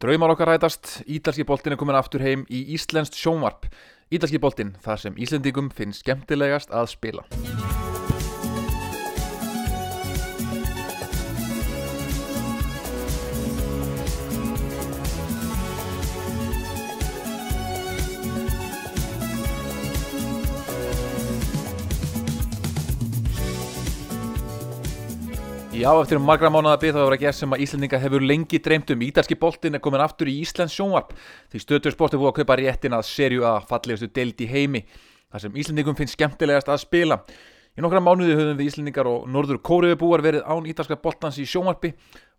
[0.00, 3.66] Draumar okkar rætast, Ídalski boltin er komin aftur heim í Íslenskt sjónvarp.
[4.08, 7.26] Ídalski boltin, þar sem Íslendingum finnst skemmtilegast að spila.
[25.80, 28.58] Já, eftir um margra mánuða byrð þá hefur að gera sem að Íslendinga hefur lengi
[28.60, 29.00] dreymt um.
[29.06, 31.14] Ídalski boltin er komin aftur í Íslands sjónvarp.
[31.48, 34.82] Því stöðtursport er búið að kaupa réttin að serju að fallegustu deild í heimi
[35.32, 37.16] þar sem Íslendingum finnst skemmtilegast að spila.
[37.72, 41.46] Í nokkra mánuði höfum við Íslendingar og Norður Kóriði búar verið án Ídalska boltans í
[41.48, 41.94] sjónvarpi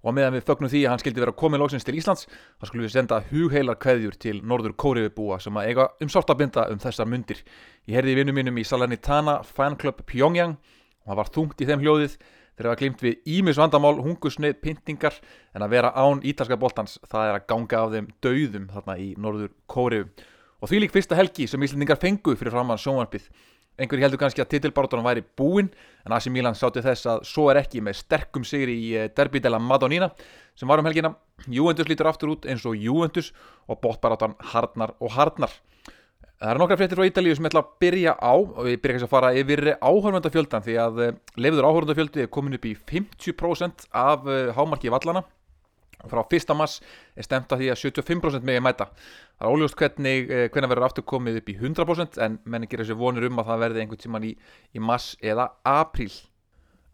[0.06, 2.86] og meðan við fögnum því að hann skildi vera komið lóksins til Íslands þá skulum
[2.86, 6.68] við senda hugheilar kveðjur til Norður Kóriði búa sem að eiga um sátt að binda
[6.70, 7.42] um þessar mundir.
[7.90, 11.88] Ég herði í vinnum mínum í Salernitana fanclub Pyongyang og það var þungt í þeim
[11.88, 12.20] hljóðið
[12.58, 15.18] þeir hafa glimt við ímis vandamál, hungusneið, pyntingar
[15.56, 19.08] en að vera án ítalska boltans það er að ganga af þeim dauðum þarna í
[19.18, 20.10] norður Kóriðu
[20.62, 23.26] og því lík fyrsta helgi sem Íslandingar fengu fyrir framann sjónvarpið.
[23.82, 25.72] Einhverji heldur kannski að titilbáratunum væri búinn
[26.06, 29.62] en AC Milan sátti þess að svo er ekki með sterkum sigri í Derby della
[29.64, 30.12] Madonnina
[30.60, 31.16] sem var um helgina.
[31.50, 33.32] Juventus lítur aftur út eins og Juventus
[33.66, 35.56] og bóttbarátan hardnar og hardnar
[36.42, 38.98] Það eru nokkra fréttir frá Ítalíu sem ég ætla að byrja á og við byrja
[38.98, 41.02] ekki að fara yfir áhörfandafjöldan því að
[41.38, 44.26] lefður áhörfandafjöldi er komin upp í 50% af
[44.58, 45.22] hámarki vallana
[46.02, 46.82] og frá fyrsta mass
[47.14, 48.90] er stemt að því að 75% megi mæta.
[49.38, 52.98] Það er óljóst hvernig, hvernig verður aftur komið upp í 100% en menni gerir sér
[52.98, 54.36] vonir um að það verði einhvern tíman í,
[54.74, 56.10] í mass eða apríl.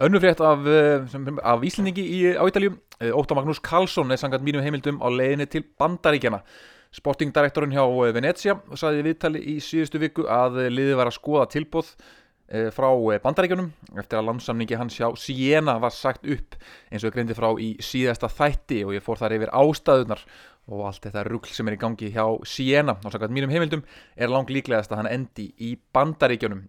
[0.03, 2.75] Önnu frétt af, af Íslendingi í, á Ítalíu,
[3.15, 6.43] Óttar Magnús Karlsson er sangat mínum heimildum á leiðinni til Bandaríkjana.
[6.95, 7.83] Sportingdirektorinn hjá
[8.15, 11.91] Venecia saði viðtali í síðustu viku að liðið var að skoða tilbóð
[12.71, 12.87] frá
[13.23, 16.55] bandaríkjunum eftir að landsamningi hans hjá Siena var sagt upp
[16.87, 20.23] eins og greindi frá í síðasta þætti og ég fór þar yfir ástæðunar
[20.71, 23.83] og allt þetta rugl sem er í gangi hjá Siena og sagt að mínum heimildum
[24.15, 26.63] er lang líklegast að hann endi í bandaríkjunum.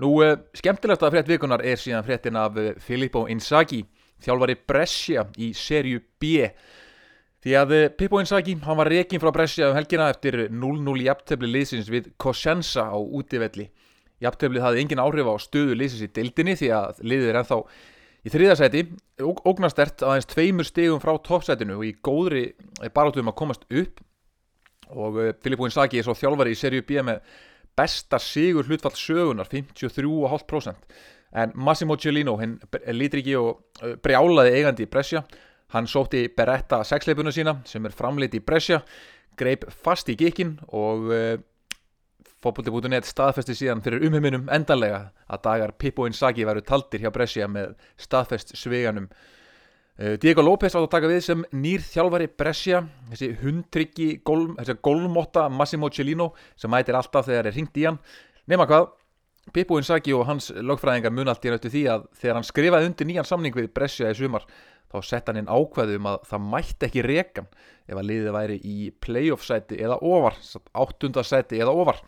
[0.00, 0.10] Nú,
[0.56, 3.82] skemmtilegast að frétt vikunar er síðan fréttin af Filippo Inzaghi,
[4.22, 6.46] þjálfari Brescia í serju B
[7.40, 11.88] Því að Pippo Inzaghi, hann var rekin frá Brescia um helgina eftir 0-0 jafntefli liðsins
[11.88, 13.70] við Cosenza á útivelli.
[14.20, 17.58] Jafnteflið hafði engin áhrif á stöðu liðsins í deildinni því að liðið er ennþá
[18.20, 18.82] í þriðasæti,
[19.24, 22.44] ógnastert aðeins tveimur stegum frá toppsætinu og í góðri
[22.92, 24.04] barátum að komast upp.
[24.92, 27.24] Og Filippo Inzaghi er svo þjálfari í serju B með
[27.78, 30.92] besta sigur hlutfall sögunar, 53,5%
[31.40, 32.58] en Massimo Cellino, hinn
[32.92, 33.62] lítriki og
[34.02, 35.22] brjálaði eigandi í Brescia
[35.70, 38.80] Hann sótti Beretta sexleipuna sína sem er framleitt í Brescia,
[39.38, 41.34] greip fast í gikkin og uh,
[42.42, 47.76] fótbolti.net staðfesti síðan fyrir umheiminum endanlega að dagar Pippo Inzaghi væru taldir hjá Brescia með
[48.00, 49.06] staðfest sveganum.
[50.00, 52.82] Uh, Diego López átt að taka við sem nýr þjálfari Brescia,
[53.12, 58.00] þessi hundtryggi, gólmotta Massimo Cellino sem mætir alltaf þegar er ringt í hann.
[58.50, 58.90] Nefna hvað,
[59.54, 63.08] Pippo Inzaghi og hans lögfræðingar mun allt í rautu því að þegar hann skrifaði undir
[63.08, 64.44] nýjan samning við Brescia í sumar
[64.90, 67.46] þá sett hann inn ákveðum að það mætti ekki rekan
[67.86, 70.38] ef að liðið væri í playoff seti eða ofar,
[70.74, 72.02] áttunda seti eða ofar.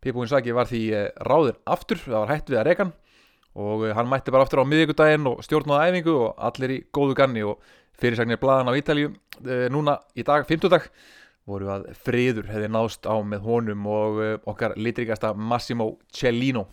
[0.00, 0.82] Pippo Inzaghi var því
[1.28, 2.92] ráður aftur, það var hætt við að rekan
[3.60, 7.42] og hann mætti bara aftur á miðvíkudaginn og stjórnaði æfingu og allir í góðu ganni
[7.44, 7.58] og
[8.00, 9.10] fyrirsagnir bladan á Ítalíu
[9.74, 10.86] núna í dag, 50 dag,
[11.48, 16.68] voru að friður hefði náðst á með honum og okkar litrikasta Massimo Cellino.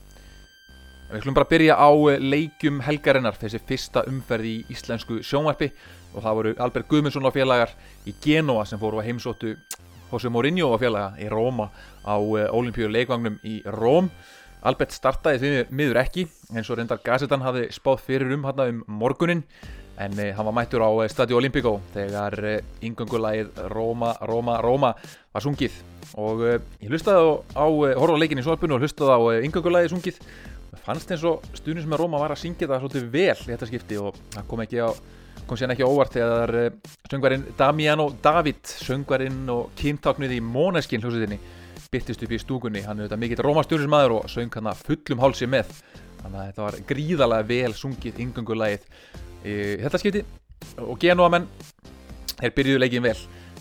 [1.08, 5.70] Við ætlum bara að byrja á leikjum helgarinnar, þessi fyrsta umferð í íslensku sjónvarpi.
[6.12, 7.72] Og það voru Albert Guðmundsson á félagar
[8.04, 9.54] í Genoa sem fóru að heimsóttu
[10.12, 11.70] Jose Mourinho á félaga í Róma
[12.04, 14.10] á Olimpíu leikvagnum í Róm.
[14.68, 18.84] Albert startaði því miður ekki eins og reyndar Gazetan hafði spáð fyrir um hann um
[19.00, 19.46] morgunin
[20.04, 24.92] en eh, hann var mættur á Stadio Olimpico þegar eh, yngöngulægið Róma, Róma, Róma
[25.32, 25.80] var sungið.
[26.20, 30.22] Og eh, ég hlustaði á, á horfa leikin í svorpunum og hlustaði á yngöngulægið sungið
[30.88, 33.68] fannst eins og stuðnum sem er Róma var að syngja það svolítið vel í þetta
[33.70, 34.90] skipti og það kom ekki á
[35.48, 36.54] kom sér ekki óvart þegar
[37.12, 41.40] söngvarinn Damiano David söngvarinn og kyntáknið í Måneskin hljómsveitinni
[41.92, 42.84] byrtist upp í stúkunni.
[42.84, 45.72] Hann er auðvitað mikill Róma stjórnismæður og söng hann að fullum hálsi með.
[46.20, 48.88] Þannig að þetta var gríðarlega vel sungið yngöngulægið
[49.48, 50.24] í þetta skipti.
[50.84, 51.48] Og Genoa menn
[52.44, 53.18] er byrjuðu leikin vel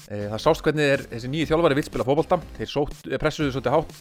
[0.06, 3.94] það sást hvernig er þessi nýju þjálfari vilt spila fókbalta þeir sótt, pressuðu svolítið hátt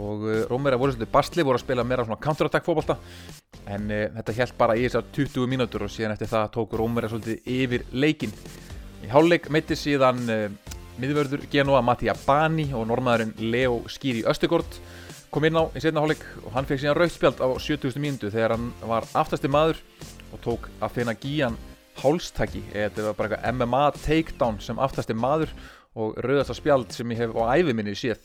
[0.00, 2.96] og Rómera voru svolítið bastli voru að spila meira svona counter-attack fókbalta
[3.68, 7.10] en e, þetta held bara í þessar 20 mínútur og síðan eftir það tók Rómera
[7.12, 8.32] svolítið yfir leikin
[9.04, 10.38] í háluleik meiti síðan e,
[11.02, 14.80] miðvörður Genoa Mattia Bani og normaðurinn Leo Skiri Östegård
[15.32, 18.00] kom inn á í setna háluleik og hann fekk síðan rauðspjald á 70.
[18.00, 19.84] mínútu þegar hann var aftasti maður
[20.32, 21.60] og tók að finna Gían
[22.00, 22.62] hálstaki.
[22.72, 25.52] Þetta var bara eitthvað MMA takedown sem aftasti maður
[25.98, 28.22] og rauðasta spjald sem ég hef á æfiminni séð.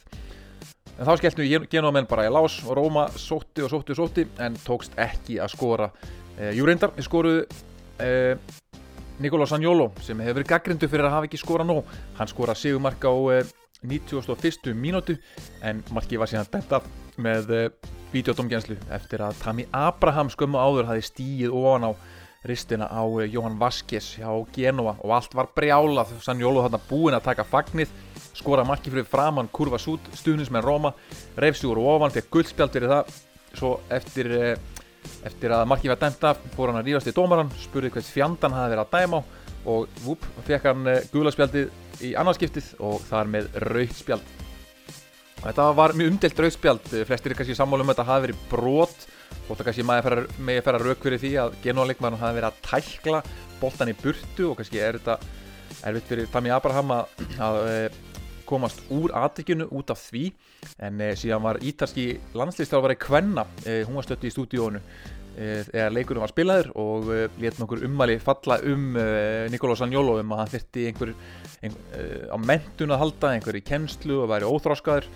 [0.97, 4.25] En þá skelltum við genómenn bara í lás og Róma sótti og sótti og sótti
[4.41, 5.91] en tókst ekki að skora.
[6.37, 7.43] E, Jú reyndar, við skoruðu
[8.01, 8.09] e,
[9.21, 11.85] Nicolás Agnolo sem hefur verið gaggrindu fyrir að hafa ekki skora nóg.
[12.17, 13.43] Hann skora sigumark á e,
[13.85, 14.73] 91.
[14.73, 15.19] mínútu
[15.61, 16.87] en marki var síðan bentað
[17.21, 17.61] með e,
[18.15, 21.91] videodómgjenslu eftir að Tami Abraham skömmu áður hafi stíið ofan á
[22.47, 24.95] ristina á e, Jóhann Vaskes hjá Genova.
[25.03, 26.15] Og allt var brjálað.
[26.23, 27.91] Sanjólo þarna búinn að taka fagnið.
[28.37, 30.93] Skora marki fyrir framann kurva sút stuðnins með Róma,
[31.37, 33.13] reyfsi úr ofan fekk guldspjald fyrir það.
[33.57, 34.31] Svo eftir,
[35.25, 38.53] eftir að marki var dæmt af fór hann að ríðast í dómaran spurði hvers fjandan
[38.53, 39.27] hafi verið að dæma á.
[39.67, 44.35] Og vúp, fekk hann gulaspjaldið í annarskiptið og þar með rauðspjald
[45.37, 49.03] Þetta var mjög umdelt rauðspjald flestir er kannski sammálu um að þetta hafi verið brot
[49.47, 53.23] og það kannski með að færa rauk fyrir því að genóleikmann hafi verið að tækla
[53.61, 55.17] boltan í burtu og kannski er þetta
[55.87, 57.59] erfitt fyrir Tami Abraham að, að
[58.47, 60.29] komast úr aðtrykkjunu út af því.
[60.87, 64.81] En eh, síðan var ítalski landslýstjálfari Kvenna, eh, hún var stötti í stúdíónu
[65.37, 70.17] eh, eða leikunum var spilaður og eh, létt nokkur ummali falla um eh, Nicolás Agnolo
[70.21, 71.13] um að hann þurfti einhver,
[71.61, 75.11] einhver eh, á mentun að halda, einhver í kennslu og væri óþráskaður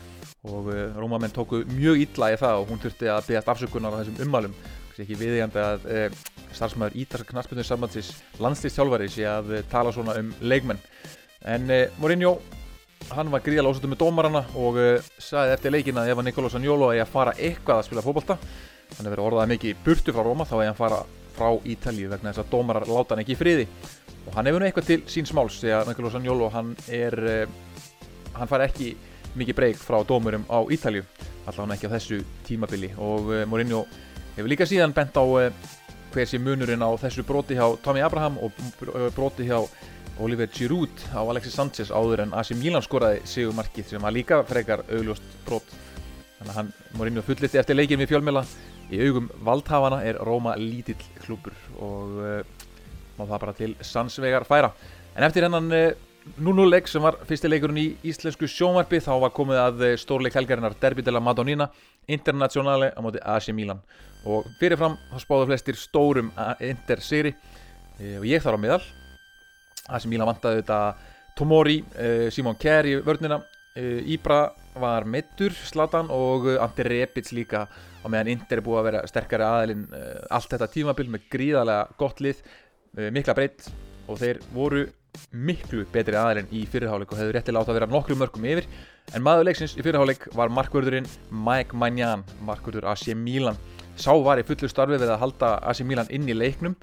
[0.49, 4.23] og Rómamenn tóku mjög illa í það og hún þurfti að beðast afsökunar á þessum
[4.25, 4.55] ummalum
[5.01, 5.85] ekki viðjandi að
[6.53, 8.09] starfsmæður ítalska knastbyrnir sambandsins
[8.41, 10.81] landslýstjálfari sé að tala svona um leikmenn.
[11.41, 11.69] En
[12.01, 12.35] Mourinho
[13.11, 14.77] hann var gríðalega ósötu með dómarana og
[15.17, 18.37] sagði eftir leikina að ef að Nicolás Agnolo eigi að fara eitthvað að spila fókbalta
[18.97, 21.01] hann hefur orðað mikið burtu frá Róma þá eigi hann fara
[21.37, 23.67] frá Ítalju vegna þess að dómarar láta hann ekki í friði.
[24.27, 27.17] Og hann hefur nú eitthvað til sín smáls því að Nicolás Agnolo hann er
[28.35, 28.93] hann far ekki
[29.37, 31.05] mikið breyk frá dómurum á Ítalju
[31.47, 32.91] allavega ekki á þessu tímabili.
[32.97, 33.85] Og uh, Mourinho
[34.35, 35.23] hefur líka síðan bent á
[36.11, 38.51] hver sé munurinn á þessu broti hjá Tommy Abraham og
[39.15, 39.61] broti hjá
[40.21, 44.83] Oliver Giroud á Alexis Sanchez áður en AC Milan skoraði sigumarkið sem að líka frekar
[44.89, 45.71] augljóst brot.
[46.37, 48.43] Þannig að hann Mourinho fullitti eftir leikin við fjölmjöla
[48.91, 52.39] í augum valdhafana er Róma lítill klubur og uh,
[53.17, 54.71] má það bara til sannsvegar færa.
[55.15, 59.11] En eftir hennan uh, eh, 0-0 leik sem var fyrsti leikurinn í íslensku sjómarbi þá
[59.23, 61.67] var komið að uh, stórleik helgarinnar Derby de la Madonnina
[62.07, 63.81] Internationale á móti AC Milan.
[64.25, 66.29] Og fyrirfram spáðu flestir stórum
[66.61, 67.31] Inter Siri
[68.19, 68.83] og ég þarf á miðal.
[69.97, 70.79] Sem Mílan vantaði þetta
[71.37, 73.41] Tomori, uh, Simon Kjær í vörnina.
[73.73, 74.43] Uh, Íbra
[74.81, 77.65] var mittur Slatan og Andi Repic líka.
[78.05, 79.83] Og meðan Inder er búið að vera sterkari aðilinn
[80.33, 82.39] allt þetta tímabil með gríðarlega gott lið
[83.13, 83.67] mikla breytt
[84.09, 84.87] og þeir voru
[85.31, 88.67] miklu betri aðilinn í fyrirháleik og hefur réttilega átt að vera nokkru mörgum yfir
[89.15, 93.59] en maður leiksins í fyrirháleik var markvörðurinn Mike Magnan, markvörður AC Milan
[93.99, 96.75] sá var í fullu starfi við að halda AC Milan inn í leiknum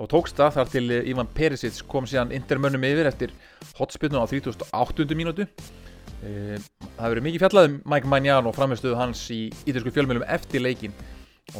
[0.00, 3.34] og tókst það þar til Ivan Perisic kom síðan intermönnum yfir eftir
[3.78, 5.16] hotspillun á 38.
[5.16, 10.26] mínútu e, það hefur verið mikið fjallaðum Mike Magnan og framistuðu hans í ítalsku fjölmjölum
[10.26, 10.96] eftir leikin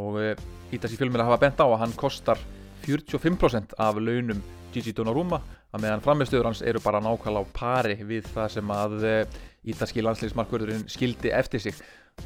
[0.01, 0.35] og e,
[0.75, 2.41] ítalski fjölmjöla hafa bent á að hann kostar
[2.85, 4.43] 45% af launum
[4.75, 5.41] Gigi Donnarumma
[5.75, 9.19] að meðan framistuður hans eru bara nákvæmlega á pari við það sem að e,
[9.73, 11.79] ítalski landsleismarkvörðurinn skildi eftir sig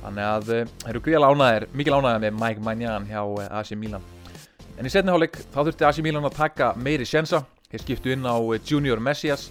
[0.03, 4.05] þannig að það eru gríðalega ánæðir mikil ánæðir með Mike Magnan hjá AC Milan
[4.79, 7.41] En í setniháleik þá þurfti AC Milan að taka meiri sjensa.
[7.73, 9.49] Þeir skiptu inn á eh, Junior Messias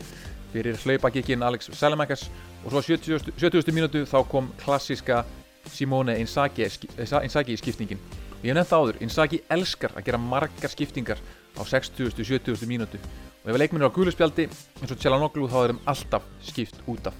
[0.53, 2.29] fyrir hlaupagikinn Alex Salemakers
[2.63, 3.33] og svo á 70.
[3.35, 3.73] 70.
[3.75, 5.25] mínútu þá kom klassiska
[5.67, 7.99] Simone Inzaghi í skiptingin.
[8.45, 11.17] Ég hef nefnt áður, Inzaghi elskar að gera margar skiptingar
[11.57, 12.11] á 60.
[12.21, 12.67] 70.
[12.69, 16.83] mínútu og ef leikminn er á guðluspjaldi eins og Tjalanoglu þá er þeim alltaf skipt
[16.85, 17.17] út af.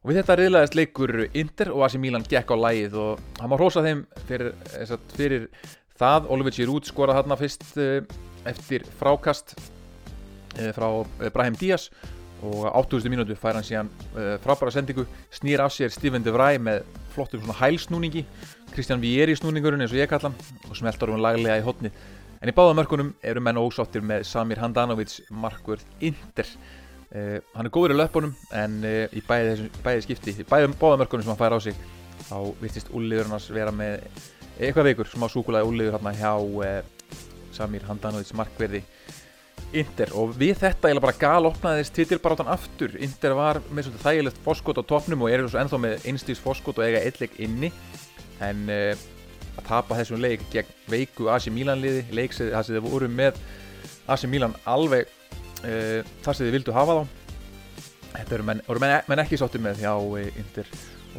[0.00, 3.58] Og við þetta riðlaðist leikur Inter og AC Milan gekk á lægið og hann má
[3.60, 5.46] hrósa þeim fyrir, eh, fyrir
[6.00, 8.00] það, Oliver Giroud skorað þarna fyrst uh,
[8.48, 10.88] eftir frákast uh, frá
[11.28, 11.90] Brahim Díaz
[12.44, 13.08] og 80.
[13.12, 13.90] mínútu fær hann síðan
[14.44, 16.84] frábæra sendingu, snýr af sér Steven de Vrij með
[17.14, 18.24] flottum svona hælsnúningi.
[18.74, 21.92] Kristján Vieri snúningurinn eins og ég kalla hann og smeltar hún laglega í hotni
[22.44, 26.48] en í báða mörkunum eru menn ósáttir með Samir Handanovic markvörð Inter.
[27.14, 31.32] Hann er góður í löpunum en í bæði, bæði skipti í bæði báða mörkunum sem
[31.32, 31.78] hann fær á sig
[32.28, 34.04] þá virtist úrliðurinn að vera með
[34.58, 36.32] eitthvað veikur, smá súkulæði úrliður hérna hjá
[36.66, 36.82] eh,
[37.54, 38.82] Samir Handanovic markverði
[39.74, 42.94] Inder og við þetta ég bara gal opnaðist titilbarátan aftur.
[43.02, 46.86] Inder var með svona þægilegt foskot á toppnum og er ennþá með einstíðs foskot og
[46.86, 47.72] eiga eitthvað inni.
[48.44, 48.94] En eh,
[49.54, 53.38] að tapa þessum leik gegn veiku AC Milan liði leik sem þið voru með
[54.10, 55.10] AC Milan alveg
[55.66, 57.04] eh, þar sem þið vildu hafa þá.
[58.14, 60.70] Þetta eru menn, menn, menn ekki sáttir með hjá eh, Inter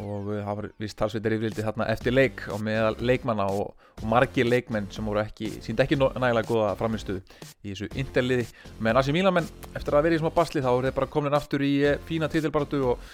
[0.02, 4.06] og eh, það var vist talsveitir yfirildi þarna eftir leik á meðal leikmanna og, og
[4.10, 7.22] margir leikmenn sem voru ekki, sínd ekki nægilega góða framistuðu
[7.64, 8.46] í þessu Interliði.
[8.78, 11.66] Meðan Asi Mílamenn eftir að vera í smá basli þá eru þeir bara komin aftur
[11.66, 13.10] í eh, fína titilbaratu og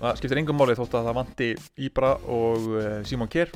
[0.00, 1.54] það skiptir engum máli þótt að það vanti
[1.88, 3.54] Íbra og eh, Simon Kjær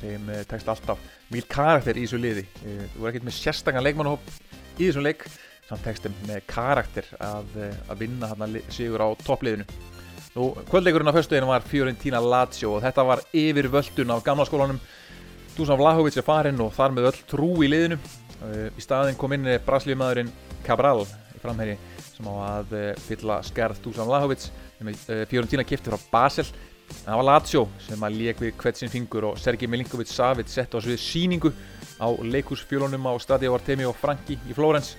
[0.00, 2.46] þeim eh, tekst alltaf mjög karakter í þessu liði.
[2.64, 4.32] Eh, þú voru ekkert með sérstakann leikmannahóp
[4.76, 5.26] í þessum leik
[5.66, 9.66] samt tekstum með karakter að, eh, að vinna sigur á toppliðinu
[10.36, 14.76] Nú, kvöldleikurinn á föstuðinu var Fiorentina Lazio og þetta var yfir völdun af gamla skólanum.
[15.56, 17.96] Dusan Vlahovic er farinn og þar með öll trú í liðinu.
[18.42, 20.28] Uh, í staðinn kom inn braslíumadurinn
[20.66, 21.78] Cabral í framherji
[22.10, 24.44] sem á að uh, fylla skerð Dusan Vlahovic.
[25.30, 26.44] Fiorentina kipti frá Basel.
[26.90, 30.52] En það var Lazio sem að lék við hvert sinn fingur og Sergei Milinkovic Savic
[30.52, 31.54] sett á svið síningu
[31.96, 34.92] á leikursfjólunum á Stadio Artemio Franki í Flórens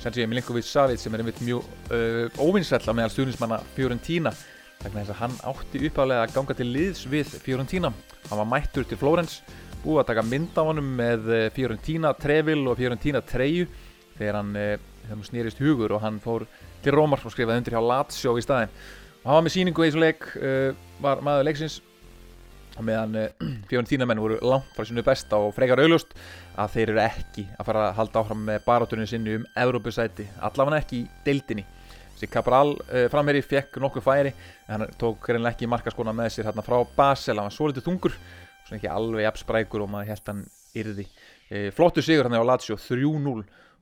[0.00, 4.32] Sergei Milinkovic Savic sem er einmitt mjög uh, óvinnsæll á meðal stuðnismanna Fiorentina
[4.80, 7.90] vegna þess að hann átti uppálega að ganga til liðs við Fiorentina.
[8.30, 9.42] Hann var mættur til Flórens
[9.82, 13.68] búið að taka mynd af honum með eh, Fiorentina trefil og Fiorentina treyju
[14.16, 14.56] þegar hann,
[15.10, 16.46] hann snýrist hugur og hann fór
[16.80, 18.72] til Rómar og skrifaði undir hjá Lazio í staðinn.
[19.20, 20.72] Og hann var með síningu í þessu leik uh,
[21.04, 21.80] var maður leiksins
[22.80, 26.14] og meðan uh, Fiorentina menn voru langt frá sinu besta og frekar augljóst
[26.60, 30.80] að þeir eru ekki að fara að halda áfram með baráturinn sinni um Evrópusæti allavega
[30.82, 31.66] ekki í deildinni.
[32.14, 34.32] Þessi Cabral uh, framherri fekk nokkuð færi
[34.66, 37.86] en hann tók reynilega ekki markaskona með sér hérna frá Basel, hann var svo litið
[37.88, 38.16] þungur
[38.66, 40.44] svona ekki alveg jafn sprækur og maður held hann
[40.80, 41.06] yrði.
[41.50, 43.40] E, flottu sigur hann á Lazio 3-0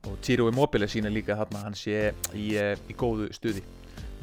[0.08, 3.64] og Ciro Immobile sína líka þarna hann sé í, í góðu stuði.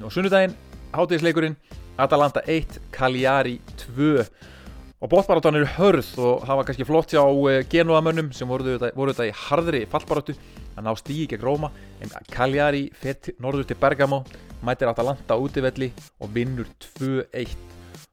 [0.01, 0.55] Og sunnudaginn,
[0.95, 1.57] hátíðisleikurinn
[2.01, 4.25] Atalanta 1, Cagliari 2
[5.05, 9.27] og bóttbaráttan eru hörð og það var kannski flott hjá e, Genoa-mönnum sem voru þetta,
[9.27, 10.33] í harðri fallbaráttu
[10.73, 11.69] að ná stígi gegn Róma.
[12.01, 14.23] En Cagliari fer til- norður til Bergamo
[14.65, 16.65] mætir Atalanta útivelli og vinnur
[16.97, 17.53] 2-1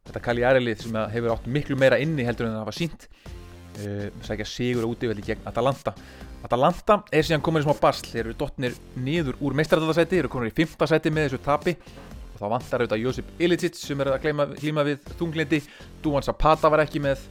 [0.04, 4.50] þetta Cagliari-lið sem hefur átt miklu meira inni heldur en það var sínt uh, sækja
[4.52, 5.94] sigur útivelli gegn Atalanta.
[6.44, 10.34] Atalanta er síðan komin í smá basl þeir eru dottnir niður úr meistaradaldasæti þeir eru
[10.36, 11.76] komin í fymta sæti með þessu tapi
[12.42, 15.62] þá vantar auðvitað Josip Ilicic sem er að gleyma, glíma við þunglindi
[16.02, 17.22] Duan Zapata var ekki með.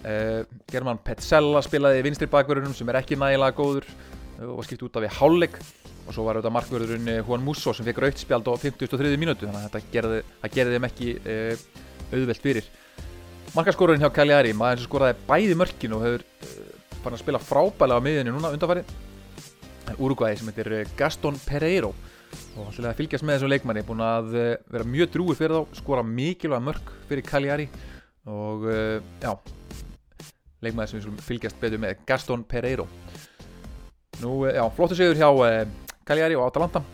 [0.00, 4.84] Uh, German Petzella spilaði vinstri bakverðunum sem er ekki nægilega góður uh, og var skipt
[4.86, 5.58] út af við hálfleik.
[6.06, 9.12] Og svo var auðvitað markverðurinn uh, Juan Musso sem fekk raukt spjald á 53.
[9.20, 11.66] mínútu þannig að þetta gerði, það gerði þeim ekki uh,
[12.10, 12.70] auðvelt fyrir.
[13.50, 16.26] Markaskorurinn hjá Cagliari, maður sem skoraði bæði mörkin og hefur
[17.00, 18.84] farin að spila frábælega á miðjunni núna undanfæri
[19.98, 21.90] Uruguay sem heitir Gaston Pereiro
[22.56, 23.84] og alltaf að fylgjast með þessum leikmanni.
[23.86, 27.68] Búin að uh, vera mjög drúi fyrir þá skora mikilvæg mörk fyrir Cagliari.
[28.30, 29.32] Og uh, já
[30.60, 32.88] leikmanni sem við fylgjast betur með Gaston Pereiro.
[34.20, 35.30] Nú uh, já, flottu sigur hjá
[36.04, 36.84] Cagliari og Atalanta.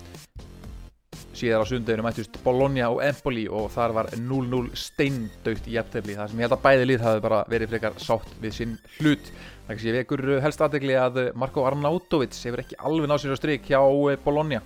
[1.37, 6.31] Síðar á sundeginu mættust Bologna og Empoli og þar var 0-0 steindaukt í jæftefli þar
[6.33, 9.29] sem ég held að bæði lið hafi bara verið frekar sátt við sinn hlut.
[9.67, 13.69] Það ekki vekur helst aðdegli að Marko Arnautovic hefur ekki alveg náð sér á strik
[13.69, 14.63] hjá eh, Bologna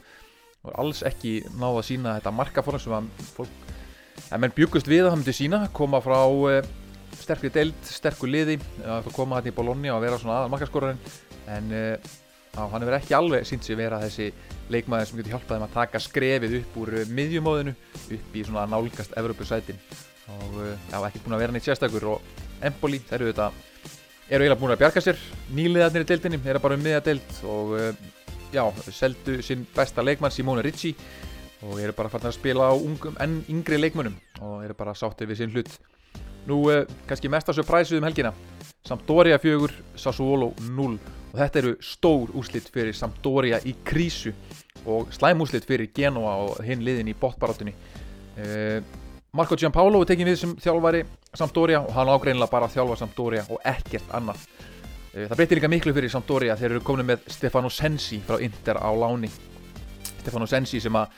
[0.66, 3.68] og alls ekki náð að sína þetta markaform sem að fólk
[4.30, 5.60] en menn bjúkust við að það myndi sína.
[5.74, 6.18] Koma frá
[6.50, 6.66] eh,
[7.18, 8.58] sterkri deild, sterku liði.
[8.84, 11.00] Að koma þetta í Bologna og vera svona aðal markaskorarinn
[11.50, 12.10] en uh,
[12.54, 14.28] á, hann hefur ekki alveg sínt sig vera þessi
[14.70, 17.74] leikmaður sem getur hjálpað þeim að taka skrefið upp úr uh, miðjumóðinu
[18.18, 19.80] upp í svona nálgast Evrópusætin.
[20.36, 22.06] Og uh, já, ekki búin að vera neitt sérstakur.
[22.12, 23.50] Og Empoli, þeir eru þetta
[24.30, 25.26] eru eiginlega búin að bjarga sér.
[25.56, 27.74] Nýliðarnir í deildinni, eru bara um miðjadeild og
[28.52, 30.94] já, seldu sinn besta leikmann Simone Ricci
[31.66, 35.32] og eru bara farin að spila á ungum en yngri leikmönnum og eru bara sáttið
[35.32, 35.72] við sinn hlut.
[36.48, 38.32] Nú uh, kannski mesta surprise um helgina
[38.86, 40.94] Sampdoria 4, Sassuolo 0
[41.30, 44.32] og þetta eru stór úslit fyrir Sampdoria í krísu
[44.88, 48.80] og slæm úslit fyrir Genoa og hinn liðin í bóttbaráttunni uh,
[49.36, 51.04] Marco Giampaolo er tekin við sem þjálfari
[51.36, 54.48] Sampdoria og hann ágreinlega bara að þjálfa Sampdoria og ekkert annað
[55.10, 58.90] það breytir líka miklu fyrir Sampdoria þeir eru komin með Stefano Sensi frá Inter á
[58.94, 59.30] láni.
[60.20, 61.16] Stefano Sensi sem að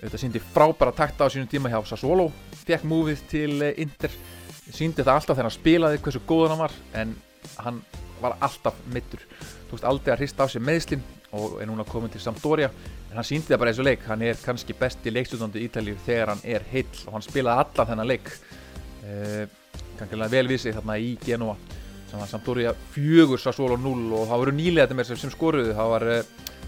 [0.00, 2.30] þetta síndi frábæra takta á sínum tíma hjá Sassuolo
[2.64, 4.14] fekk múfið til eh, Inter.
[4.64, 7.14] Síndi þetta alltaf þegar hann spilaði hversu góðan hann var en
[7.66, 7.82] hann
[8.22, 9.20] var alltaf mittur
[9.68, 11.04] tókst aldrei að hrista á sig meðslinn
[11.36, 12.70] og er núna komin til Sampdoria
[13.10, 14.08] en hann síndi það bara eins og leik.
[14.08, 17.92] Hann er kannski besti leikstjórnandi í Ítalíu þegar hann er heill og hann spilaði allan
[17.92, 18.34] þennan leik.
[19.04, 19.44] Uh,
[19.98, 21.58] kankilega vel við sig þarna í Genoa
[22.14, 25.72] sem var Sampdoria fjögur Sassuolo 0 og það voru nýlega þetta með sem, sem skoruðu.
[25.74, 26.20] Það var uh,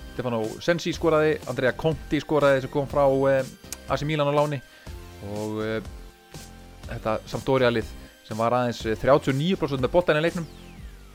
[0.09, 3.53] Stefano Sensi skoraði Andrea Conti skoraði sem kom frá uh,
[3.95, 4.59] AC Milan á láni.
[5.31, 5.77] Og uh,
[6.89, 7.95] þetta Sampdoria lið
[8.27, 10.47] sem var aðeins eh, 39% með boltan í leiknum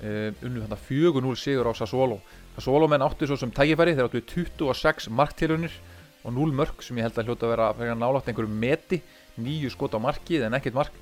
[0.01, 2.21] unnu þetta 4-0 sigur á Sassuolo.
[2.55, 5.75] Sassuolo menn áttu svo sem tækifæri þeir áttu 26 marktilunir
[6.23, 9.01] og 0 mörg sem ég held að hljóta að vera að nálátt einhverju meti,
[9.37, 10.97] nýju skot á markið en ekkert mark.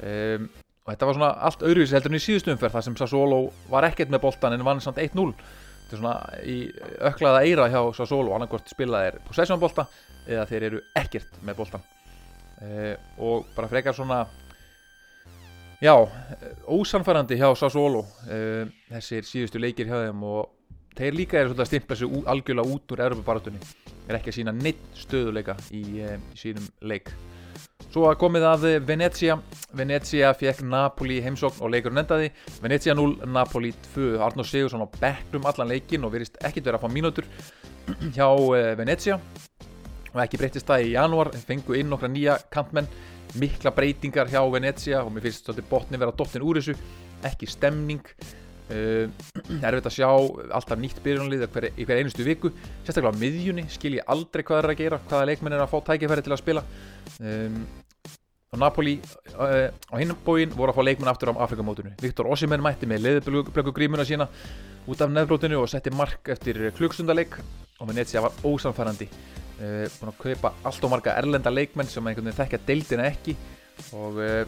[0.00, 0.46] Um,
[0.90, 3.86] og þetta var svona allt öðruvísi heldur en í síðustu umferð þar sem Sassolo var
[3.86, 6.56] ekkert með boltan en vann samt 1-0 þetta er svona í
[7.10, 9.86] öklaða eira hjá Sassolo annarkvort spilað er possession bolta
[10.26, 14.24] eða þeir eru ekkert með boltan uh, og bara frekar svona
[15.78, 15.94] já,
[16.66, 20.56] ósanfærandi hjá Sassolo uh, þessir síðustu leikir hjá þeim og
[20.98, 23.62] þeir líka eru svolítið að stimpla sig algjörlega út úr Europabaratunni
[24.08, 27.14] er ekki að sína neitt stöðuleika í, uh, í sínum leik
[27.90, 29.34] Svo að komið að Venezia.
[29.74, 32.28] Venezia fekk Napoli heimsókn og leikurinn endaði.
[32.62, 36.84] Venezia 0, Napoli 2 Arnó Sigursson á bekknum allan leikin og verist ekkit verið að
[36.84, 37.26] fá mínútur
[38.14, 38.28] hjá
[38.78, 39.18] Venezia.
[40.12, 42.86] Og ekki breytist það í janúar fengu inn nokkra nýja kantmenn.
[43.42, 46.78] Mikla breytingar hjá Venezia og mér finnst svolítið botni vera dottin úr þessu.
[47.26, 48.06] Ekki stemning.
[48.70, 49.10] Uh,
[49.66, 50.08] erfitt að sjá
[50.54, 51.42] alltaf nýtt byrjunlið
[51.74, 52.54] í hver einustu viku.
[52.84, 55.80] Sérstaklega á miðjunni skil ég aldrei hvað er að gera hvaða leikmenn er að fá
[55.90, 56.66] tækifæri til að spila.
[57.18, 57.64] Um,
[58.50, 58.96] og Napoli
[59.38, 63.04] uh, á hinnum bóin voru að fá leikmenn aftur á Afrikamótunni Viktor Ossimenn mætti með
[63.04, 64.26] leðublöku grímuna sína
[64.90, 67.36] út af nefnbrótinu og setti mark eftir klukkstundarleik
[67.78, 72.26] og Venezia var ósamfærandi uh, búin að kaupa allt og marga erlenda leikmenn sem einhvern
[72.26, 73.36] veginn þekkja deildina ekki.
[73.96, 74.42] Og uh,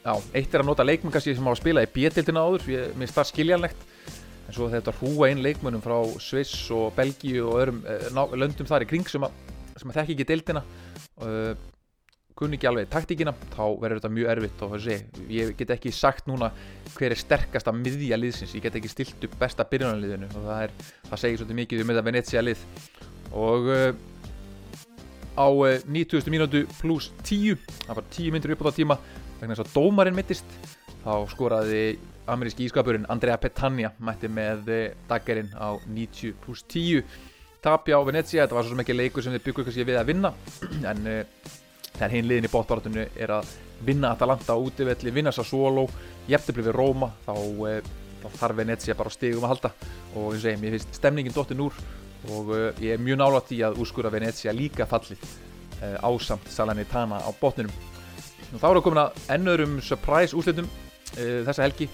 [0.00, 2.98] já, eitt er að nota leikmenn kannski sem á að spila í B-deildina áður ég
[2.98, 3.88] minnst það skiljanlegt.
[4.48, 7.82] En svo þetta hrúa inn leikmennum frá Sviss og Belgíu og öðrum
[8.40, 9.36] löndum þar í kring sem að,
[9.76, 10.64] sem að þekki ekki deildina
[12.38, 14.74] kunni ekki alveg taktíkina þá verður þetta mjög erfitt og
[15.32, 16.50] ég get ekki sagt núna
[16.94, 20.76] hver er sterkasta miðja liðsins, ég get ekki stilt upp besta byrjunarliðinu og það, er,
[21.10, 22.64] það segir svolítið mikið um þetta Venezia lið
[23.38, 23.88] og uh,
[25.38, 26.30] á uh, 90.
[26.34, 28.98] mínútu pluss 10 það var 10 myndur upp á það tíma
[29.40, 30.58] vegna þess að dómarinn mittist
[31.04, 31.82] þá skoraði
[32.28, 37.02] ameríski ískapurinn Andrea Petagna mætti með uh, daggerinn á 90 pluss 10
[37.62, 40.30] tapja á Venezia, þetta var svo mikið leikur sem þið byggðu kannski við að vinna
[40.92, 41.56] en uh,
[41.98, 43.50] þegar hinn liðin í bóttbaratunni er að
[43.84, 45.86] vinna Atalanta á útivelli, vinna Sassuolo
[46.30, 47.34] jæftibli við Róma þá,
[47.70, 47.74] e,
[48.22, 49.72] þá þarf Venezia bara stigum að halda.
[50.14, 51.76] Og eins og ég finnst stemningin dottin úr
[52.34, 57.22] og e, ég er mjög nálátt í að úrskura Venezia líka fallið e, ásamt Salernitana
[57.22, 57.74] á botninum.
[58.52, 60.70] Og þá erum við komin að ennöðrum surprise úslitum
[61.12, 61.88] þessa helgi.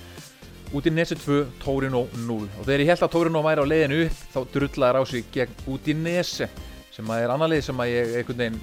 [0.74, 3.98] Út í Nese 2, Torino 0 og þegar ég held að Torino væri á leiðinu
[4.08, 6.48] upp þá drullaði á sig gegn út í Nese
[6.94, 8.58] sem að er annar leið sem að ég einhvern veginn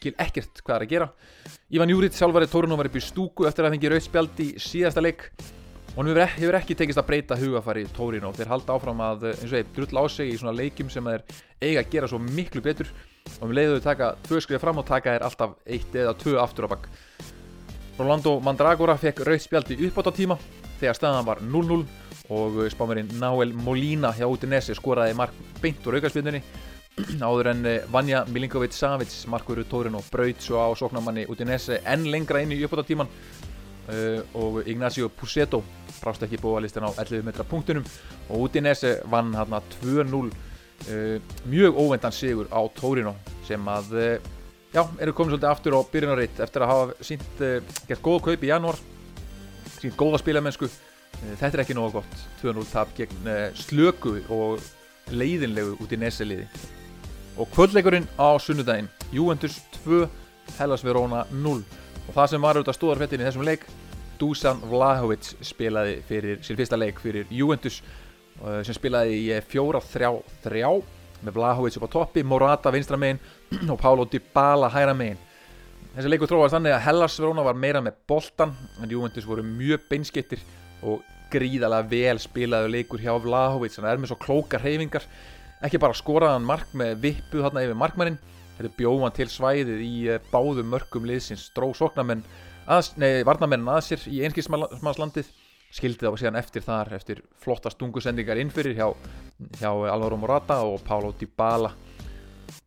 [0.00, 1.08] skil ekkert hvað það er að gera.
[1.76, 5.26] Ivan Júrið sjálfari Tórun var upp í stúku eftir að fengi rauðspjald í síðasta leik.
[5.90, 9.48] Og hann hefur ekki tekist að breyta hugafari Tórin og þeir halda áfram að eins
[9.48, 11.24] og þeir drull á sig í svona leikim sem þeir
[11.60, 12.90] eiga að gera svo miklu betur.
[13.40, 16.38] Og við leiðum þau taka tvö skriða fram og taka þeir alltaf eitt eða tvö
[16.40, 16.88] aftur á bakk
[18.00, 20.36] Rolando Mandragora fekk rauðspjald í uppátt á tíma
[20.80, 21.82] þegar staðan var 0-0
[22.32, 26.40] og spámerinn Náel Molina hjá Udinese skoraði mark beint úr aukarspjöndinni
[26.98, 32.08] áður en eh, Vanja Milinkovic Savic markuru tórin og braut svo á sóknamanni Udinese enn
[32.10, 35.62] lengra inn í uppbótartíman uh, eh, og Ignacio Pusetto
[36.00, 37.86] brást ekki búa-listin á 11 metra punktunum
[38.28, 43.14] og Udinese vann hérna 2-0 uh, mjög óvendan sigur á Tórino
[43.46, 44.30] sem að uh,
[44.74, 47.44] já, eru komið svolítið aftur á byrjunaritt eftir að hafa sínt
[47.88, 48.78] gert góða kaup í janúar
[49.80, 50.68] sínt góða spilamennsku.
[51.20, 54.62] Þetta er ekki nóga gott 2-0 tap gegn slöku og
[55.10, 56.46] leiðinlegu út í neseliði
[57.36, 60.06] og kvöldleikurinn á sunnudaginn Juventus 2,
[60.58, 61.62] Hellas Verona 0
[62.08, 63.66] og það sem var auðvitað stóðarfettin í þessum leik
[64.20, 67.80] Dusan Vlahovic spilaði fyrir sín fyrsta leik fyrir Juventus
[68.42, 70.64] uh, sem spilaði í 4-3-3
[71.24, 73.20] með Vlahovic upp á toppi Morata vinstra megin
[73.72, 75.18] og Paulo Dybala hæra megin.
[75.94, 79.88] Þessi leiku tróðast þannig að Hellas Verona var meira með boltan en Juventus voru mjög
[79.90, 80.44] beinskittir
[80.86, 83.76] og gríðalega vel spilaðu leikur hjá Vlahovic.
[83.78, 85.06] Hann er með svo klókar reyfingar
[85.66, 88.18] ekki bara skoraðan mark með vippu þarna yfir markmannin
[88.56, 92.24] þetta bjóðan til svæðið í eh, báðum mörgum liðsins stró soknamenn
[93.00, 95.30] nei, varnamenn að sér í einskilsmannslandið
[95.74, 98.88] skildi þá síðan eftir þar eftir flotta stungusendingar innfyrir hjá,
[99.60, 101.70] hjá Alvaro Morata og Paulo Dybala.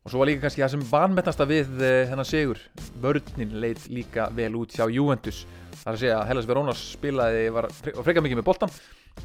[0.04, 2.60] Og svo var líka kannski það sem vanmetnasta við eh, segur
[3.00, 5.44] vörninn leit líka vel út hjá Juventus.
[5.82, 8.72] Það er að segja að Hellas Verónas spilaði var frekar mikið með boltan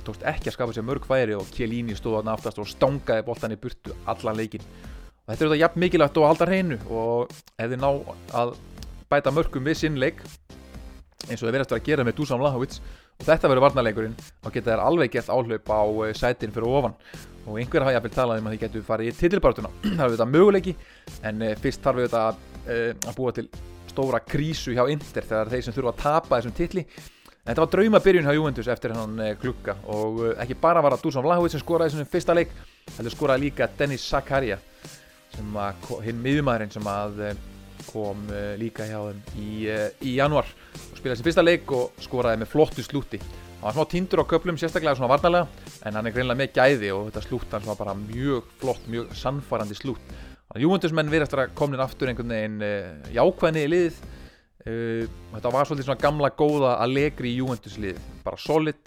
[0.05, 3.55] tókst ekki að skapa sér mörg færi og Kjellini stóð á naftast og stangaði boltan
[3.55, 7.67] í burtu allan leikin og þetta er þetta jafn mikilvægt og alltaf hreinu og ef
[7.67, 7.89] þið ná
[8.39, 8.55] að
[9.09, 10.23] bæta mörgum við sinn leik
[11.27, 12.79] eins og þið verðast að gera með Dusan Vlahovic.
[13.19, 14.15] Og þetta verður varnaleikurinn
[14.47, 16.95] og geta þær alveg gert áhlaup á eh, sætin fyrir ofan.
[17.45, 20.29] Og einhver hafa jáfnvel talað um að þið getur farið í titilbártuna það er þetta
[20.29, 20.75] möguleiki
[21.27, 22.23] en eh, fyrst þarf þetta
[22.71, 23.47] eh, að búa til
[23.89, 26.85] stóra krísu hjá Inder þegar þeir sem þurfa að tapa þessum titli
[27.49, 31.05] þetta var draumabyrjun hjá Juventus eftir hann eh, klukka og eh, ekki bara var það
[31.07, 32.51] Dusan Vlahovic sem skoraði þessum fyrsta leik
[32.97, 34.59] heldur skoraði líka Dennis Zakaria
[35.33, 37.39] sem að hinn miðjumæðurinn sem að eh,
[37.89, 38.27] kom
[38.59, 39.51] líka hjá þeim í,
[40.05, 43.87] í januar og spilaði sin fyrsta leik og skoraði með flottu slúti hann var smá
[43.89, 45.47] tindur á köplum sérstaklega svona varnalega
[45.87, 49.15] en hann er greinlega með gæði og þetta slút hans var bara mjög flott, mjög
[49.17, 54.01] sannfærandi slút þannig að Júventusmenn verðast að komin aftur einhvern veginn jákvæðni í liðið
[54.65, 58.81] uh, þetta var svolítið svona gamla góða Allegri Juventus lið bara solid,